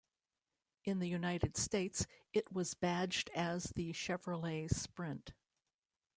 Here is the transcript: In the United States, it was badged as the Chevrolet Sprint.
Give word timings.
In 0.83 0.97
the 0.97 1.07
United 1.07 1.55
States, 1.57 2.07
it 2.33 2.51
was 2.51 2.73
badged 2.73 3.29
as 3.35 3.65
the 3.75 3.91
Chevrolet 3.93 4.67
Sprint. 4.67 5.35